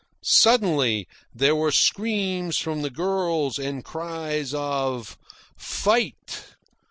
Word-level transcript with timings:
Suddenly 0.23 1.07
there 1.31 1.55
were 1.55 1.71
screams 1.71 2.57
from 2.57 2.81
the 2.81 2.89
girls 2.89 3.59
and 3.59 3.85
cries 3.85 4.51
of 4.51 5.15
"Fight!" 5.55 6.55